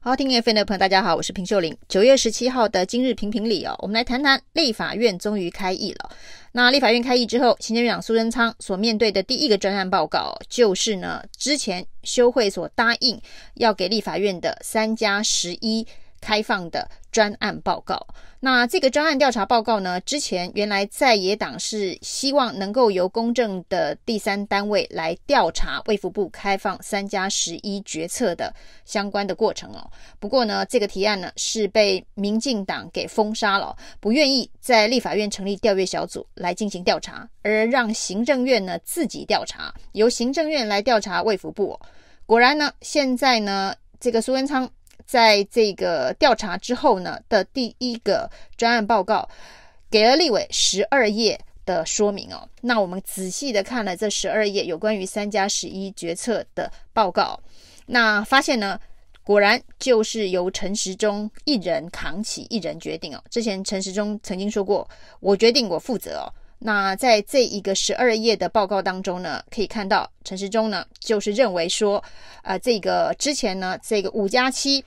[0.00, 1.76] 好，听 FM 的朋友，大家好，我是平秀玲。
[1.88, 6.10] 九月十七号的今日评评理哦，我们来谈谈立法院终于开议了。
[6.52, 13.20] 那立法院开议之后，行政院长苏贞昌所面对的第一个专案报告，就是呢，之前修会所答应
[13.54, 15.84] 要给立法院的三加十一
[16.20, 18.06] 开放的专案报告。
[18.40, 28.54] 那这个专案调查报告呢，之前原来在野党是希望能够由公正的第三单位来调查卫福部开放三加十一决策的
[28.84, 29.90] 相关的过程哦。
[30.20, 41.80] 不过呢，这个提案呢是被民进党给封杀了，不愿意在立法院成立调阅小组来进行调查，而让行政院呢自己调查，由行政院来调查卫福部哦。
[42.24, 44.70] 果然呢，现在呢，这个苏贞昌。
[45.06, 49.28] 在这个调查之后呢的第一个专案报告，
[49.90, 52.48] 给了立委十二页的说明哦。
[52.62, 57.40] 那我们仔细的看了这十二页有关于三加十一决策的报告，
[57.86, 58.78] 那发现呢，
[59.22, 63.22] 果然就是由陈时中一人扛起，一人决定哦。
[63.30, 64.88] 之前陈时中曾经说过
[65.20, 71.98] ：“我决定，我负责哦。”那在这一个十二页的报告当中呢，可以看到陈时中呢就是认为说，
[72.42, 74.84] 啊、呃，这个之前呢，这个五加七。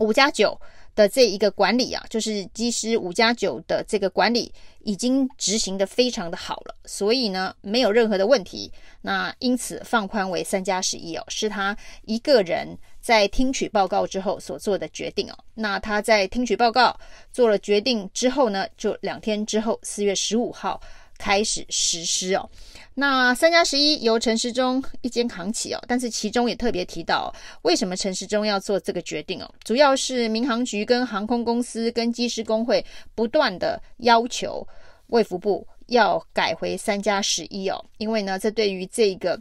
[0.00, 0.60] 五加九
[0.94, 8.70] 的这一个管理啊，就是机师五加九的这个管理已经执行的非常的好了，所以呢没有任何的问题。
[9.00, 12.76] 那因此放宽为三加十一哦，是他一个人
[13.06, 15.38] 在听取报告之后所做的决定哦。
[15.54, 16.98] 那他在听取报告
[17.32, 20.80] 做了决定之后呢，就两天之后四月十五号
[21.16, 22.50] 开始实施哦。
[22.94, 27.32] 那三加十一由陈时中一肩扛起哦，但是其中也特别提到，
[27.62, 29.48] 为什么陈时中要做这个决定哦？
[29.62, 34.66] 主要是民航局跟航空公司跟机师工会不断的要求
[35.06, 39.40] 卫福部要改回三加十一哦，因为呢，这对于这个。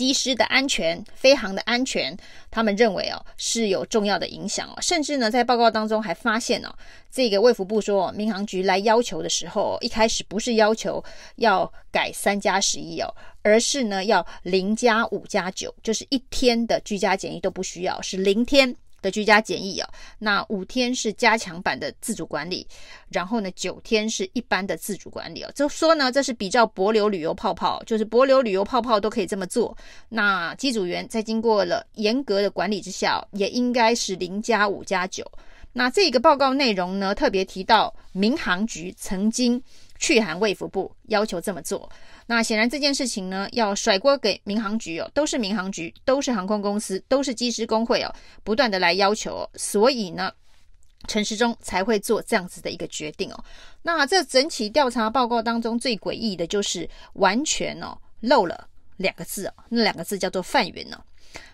[0.00, 2.16] 机师的安全、飞行的安全，
[2.50, 6.74] 他们认为哦是有重要的影响哦，甚至呢在报告当中还发现哦，
[7.10, 11.04] 这个卫福部说民航局来要求的时候，一开始不是要求
[11.36, 18.74] 要改三加十一哦，而是呢要零加五加九，就是一天的居家检疫都不需要，是零天。
[19.02, 19.88] 的居家检疫啊，
[20.18, 22.66] 那五天是加强版的自主管理，
[23.08, 25.50] 然后呢，九天是一般的自主管理哦。
[25.54, 29.76] 就说呢，这是比较帛琉旅游泡泡，就是帛琉旅游泡泡都可以这么做。
[30.08, 35.24] 那机组员在经过了严格的管理之下，也应该是零加五加九。
[35.72, 39.62] 那这个报告内容呢，特别提到民航局曾经
[40.00, 41.88] 去函卫福部，要求这么做。
[42.26, 48.12] 那显然这件事情呢，要甩锅给民航局哦，都是民航局，都是航空公司，都是机师工会哦，
[48.42, 50.32] 不断的来要求哦，所以呢，
[51.06, 53.44] 陈时中才会做这样子的一个决定哦。
[53.82, 60.98] 那这整起调查报告当中最诡异的就是完全哦漏了两个字哦，那两个字叫做范云哦。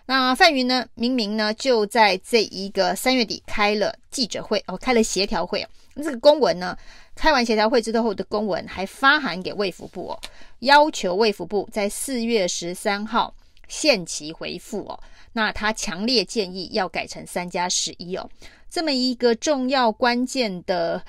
[0.05, 5.67] 那范云呢，明明呢就在这一个三月底开了记者会哦，开了协调会哦，
[6.03, 6.77] 这个公文呢？
[7.15, 10.19] 开完协调会之后的公文还发函给卫福部哦，
[10.59, 13.33] 要求卫福部在四月十三号
[13.67, 14.99] 限期回复哦。
[15.33, 18.29] 那他强烈建议要改成三加十一哦，
[18.69, 21.03] 这么一个重要关键的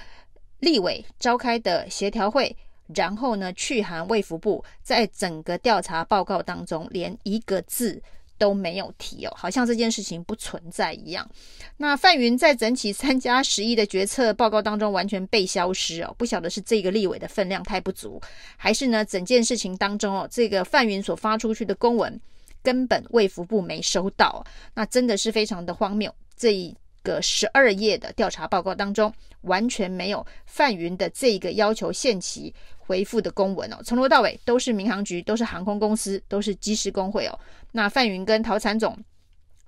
[0.60, 2.56] 立委召开的协调会，
[2.94, 8.02] 然后呢去函卫福部，在整个调查报告当中连一个字。
[8.38, 11.28] 都没有提哦，好像这件事情不存在一样。
[11.76, 18.20] 那范云在整起三加十一的决策报告当中完全被消失哦，不晓得是这个立委的分量太不足，
[18.56, 22.20] 还是呢整件事情当中哦，这个范云所发出去的公文
[22.62, 24.44] 根本卫福部没收到，
[24.74, 26.14] 那真的是非常的荒谬。
[26.36, 26.74] 这一
[27.08, 32.54] 个十二页的调查报告当中完全没有范云的这个要求限期。
[32.88, 37.38] 回复的公文哦，从头到尾都是民航局，都是航空公司，都是机师工会哦。
[37.70, 38.96] 那范云跟陶产总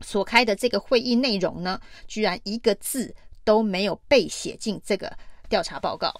[0.00, 3.14] 所开的这个会议内容呢，居然一个字
[3.44, 5.12] 都没有被写进这个
[5.50, 6.10] 调查报告。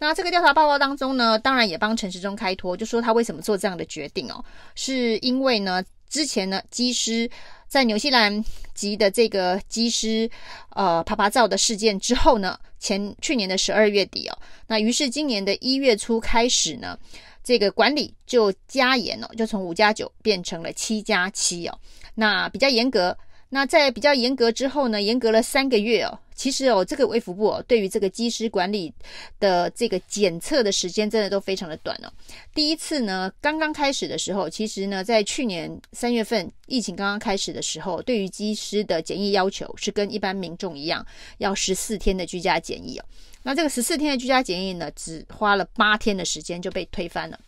[0.00, 4.44] 那这个调查报告当中呢，当然也帮陈时中开脱，就说他为什么做这样的决定哦，
[4.74, 7.30] 是因为呢，之前呢，机师。
[7.68, 8.42] 在纽西兰
[8.74, 10.28] 籍的这个机师，
[10.70, 16.98] 呃，啪啪照的事件之后呢，前去年的十二月底哦，那于是今年的一月初开始呢，
[17.44, 21.78] 这个管理就加严了，就从五加九变成了七加七哦，
[22.14, 23.16] 那比较严格。
[23.50, 26.18] 那在比较严格之后呢，严格了三个月哦。
[26.34, 28.92] 其实哦，这个卫福部哦，对于这个机师管理
[29.40, 32.12] 的这个检测的时间，真的都非常的短哦。
[32.54, 41.04] 第一次呢，刚刚开始的时候，其实呢，在去年三月份疫情刚刚开始的时候，对于机师的检疫要求是跟一般民众一样，
[41.38, 43.04] 要十四天的居家检疫哦。
[43.42, 47.40] 那这个十四天的居家检疫呢，只花了八天的时间就被推翻了。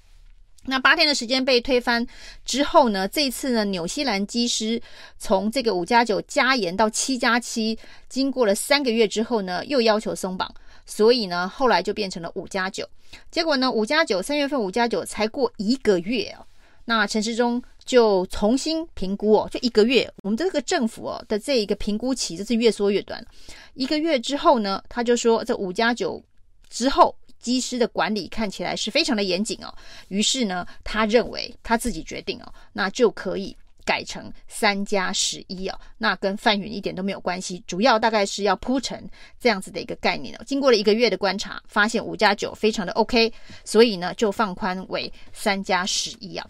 [0.67, 2.07] 那八天的时间被推翻
[2.45, 4.81] 之后呢，这次呢，纽西兰机师
[5.19, 7.79] 从这个五加九加严到七加七，
[8.11, 10.55] 经过了三个月之后呢，又要求松绑，
[10.85, 12.87] 所以呢，后来就变成了五加九。
[13.31, 16.47] 结果呢，五加九三月份五加九才过一个月哦，
[16.85, 23.25] 那陈时中就重新评估哦，就一个月，我们这个政府哦的这一个评估期，这是越缩越短。
[23.73, 26.23] 一个月之后呢，他就说这五加九
[26.69, 27.17] 之后。
[27.41, 29.75] 机师的管理看起来是非常的严谨哦，
[30.09, 39.03] 于是呢，他认为他自己决定哦，那就可以改成三加十一哦，那跟范云一点都没有关系，主要大概是要铺成
[39.41, 40.45] 这样子的一个概念哦。
[40.47, 43.33] 经过了一个月的观察，发现五加九非常的 OK，
[43.65, 46.47] 所以呢，就放宽为三加十一啊。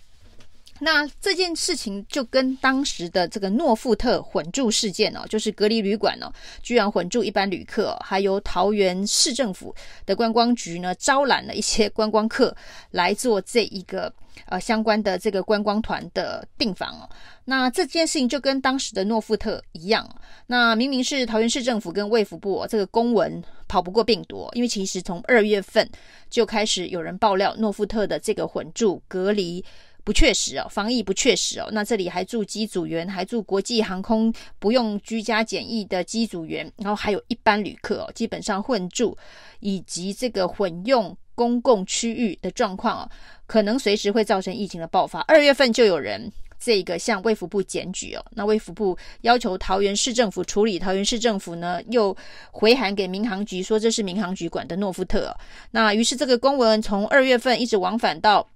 [0.82, 6.32] 那这件事情就跟当时的这个诺富特混住事件哦，就是隔离旅馆哦，
[6.62, 9.74] 居然混住一般旅客，还有桃园市政府
[10.06, 12.56] 的观光局呢，招揽了一些观光客
[12.92, 14.12] 来做这一个
[14.46, 17.08] 呃相关的这个观光团的订房哦。
[17.44, 20.08] 那这件事情就跟当时的诺富特一样，
[20.46, 25.86] 那明明是桃园市政府跟卫福部哦，这个公文跑不过病毒，因为其实从二月份
[26.30, 29.62] 就开始有人爆料诺富特的这个混住隔离。
[30.04, 31.68] 不确实哦，防疫不确实哦。
[31.72, 39.16] 那这里还住机组员，还住国际航空不用居家检疫的机组员，然后还有一般旅客哦，基本上混住，
[39.60, 43.10] 以及这个混用公共区域的状况哦，
[43.46, 45.20] 可能随时会造成疫情的爆发。
[45.20, 52.16] 二月份就有人这个向卫福部检举哦，那卫福部要求桃园市政府处理，桃园市政府呢又
[52.50, 55.36] 回函给民航局说这是民航局管的诺富特哦。
[55.70, 58.46] 那于是这个公文从二月份一直往返到。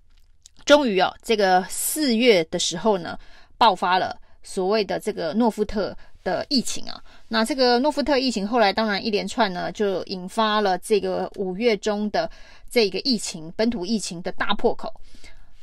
[0.64, 3.18] 终于哦，这个四月的时候呢，
[3.58, 7.02] 爆发了所谓的这个诺夫特的疫情啊。
[7.28, 12.30] 那这个诺夫特疫情后来当然一连串呢，就引发了这个五月中的
[12.70, 14.92] 这个疫情本土疫情的大破口。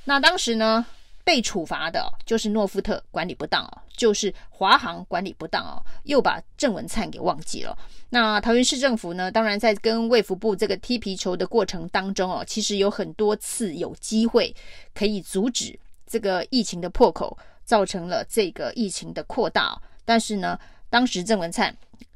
[0.06, 0.86] 那当时呢，
[1.32, 7.74] 被处罚的就是诺富特管理不当哦，就是华航管理不当哦，又把郑文灿给忘记了。
[8.10, 14.54] 那桃园市政府呢，当然在跟卫福部这个踢皮球的过程当中哦，其实有很多次有机会
[14.94, 19.82] 可以阻止这个疫情的破口，造成了这个疫情的扩大。
[20.04, 21.74] 但是呢，当时郑文灿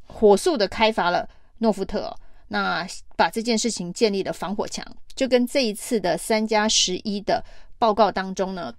[0.07, 1.25] 火速的开罚了
[1.59, 2.13] 诺富特，
[2.49, 2.85] 那
[3.15, 4.85] 把这件事情建立了防火墙，
[5.15, 7.41] 就跟这一次的三加十一的
[7.79, 8.73] 报告当中呢。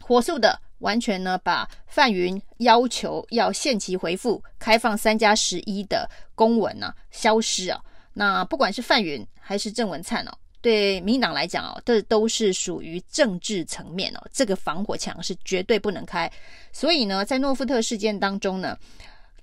[0.00, 7.80] 火速的，完全呢，把范云要求要限期回复开放三加十一的公文呢、啊、消失啊。
[8.12, 16.30] 那不管是范云还是郑文灿哦，对民进党来讲哦，这都是属于政治层面哦，这个防火墙是绝对不能开。
[16.72, 18.76] 所以呢，在诺富特事件当中呢，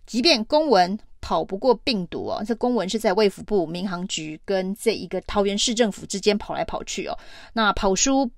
[0.06, 7.18] 即便公文跑不过病毒哦，这公文是在卫福部、民航局跟这一个桃园市政府之间跑来跑去哦，
[7.54, 8.30] 那跑输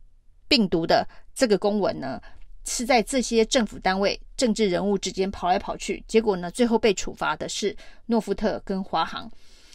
[0.48, 1.07] 病毒的。
[1.36, 2.22] 这个公文呢，
[2.63, 7.75] 是在这些政府单位、政治人物之间跑来跑去，结果呢，最后被处罚的是
[8.06, 9.28] 诺富特跟华航。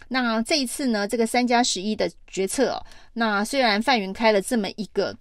[0.06, 5.12] 那这一次呢，这个三加十一的决策哦，那虽然范云开了这么一个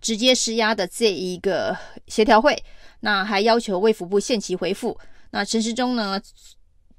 [0.00, 1.76] 直接施压的这一个
[2.06, 2.56] 协调会，
[3.00, 4.96] 那还要求卫福部限期回复。
[5.32, 6.22] 那陈时中呢，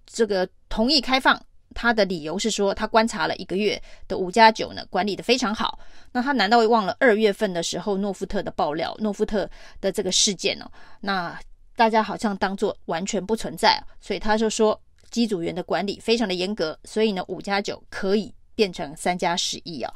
[0.06, 1.42] 这个同意开放。
[1.76, 5.80] 他的理由是说，他观察了一个月的五加九呢，管理得非常好。
[6.12, 9.48] 那他难道会忘了二月份的时候诺富特的爆料，诺富特
[9.80, 10.70] 的这个事件呢？
[11.02, 11.40] 那
[11.76, 14.80] 大家好像当作完全不存在，所以他就说
[15.12, 19.94] 机组员的管理非常的严格，所以呢五加九可以变成三加十一啊。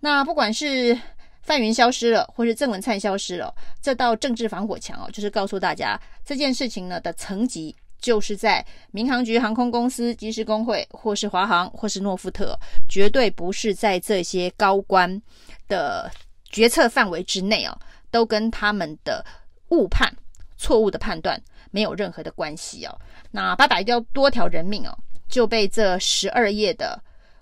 [0.00, 0.98] 那不管是
[1.42, 7.74] 范云消失了，或是郑文灿消失了，这道政治防火墙哦，就是告诉大家这件事情呢的层级。
[8.00, 15.20] 就是在民航局航空公司、机师工会，或是华航，或是诺富特，绝对不是在这些高官
[15.68, 16.10] 的
[16.50, 17.78] 决策范围之内哦，
[18.10, 19.24] 都跟他们的
[19.68, 20.12] 误判、
[20.56, 21.40] 错误的判断
[21.70, 22.98] 没有任何的关系哦。
[23.30, 27.00] 那八百多条人命哦，就被这十二页的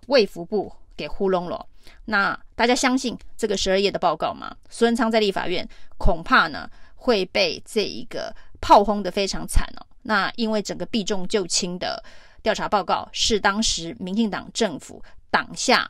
[0.08, 1.64] 卫福部给糊弄了。
[2.04, 4.54] 那大家相信这个十二页的报告吗？
[4.68, 9.86] 苏贞昌在立法院恐怕呢会被这一个炮轰的非常惨哦。
[10.08, 12.02] 那因为整个避重就轻的
[12.42, 15.86] 调查报告是当时民进党政府党下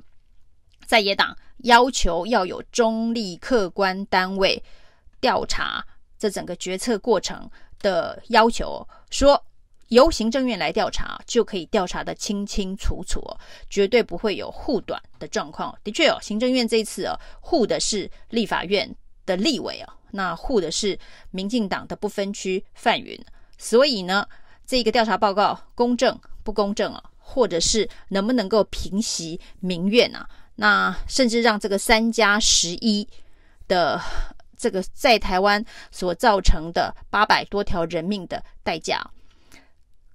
[0.86, 4.60] 在野党要求要有中立客观单位
[5.20, 5.86] 调查
[6.18, 7.48] 这整个决策过程
[7.78, 9.40] 的要求，说
[9.86, 13.22] 由行政院来调查就可以调查的清清楚楚，
[13.70, 15.72] 绝对不会有护短的状况。
[15.84, 18.92] 的确哦，行政院这一次哦护的是立法院
[19.24, 20.98] 的立委哦，那护的是
[21.30, 23.16] 民进党的不分区范云。
[23.58, 24.26] 所以呢，
[24.66, 30.26] 这个调查报告公正不公正啊，或者是能不能够平息民怨啊？
[30.54, 33.06] 那甚至让这个三加十一
[33.68, 34.00] 的
[34.56, 39.10] 这个在台湾所造成的八百多条人命的代价，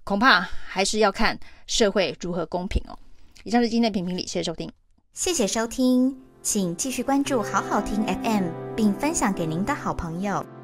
[0.03, 2.97] 恐怕还是要看社会如何公平哦。
[3.43, 4.71] 以上是今天的评评理，谢谢收听，
[5.13, 10.62] 谢谢收听，请继续关注好好听 FM，并分享给您的好朋友。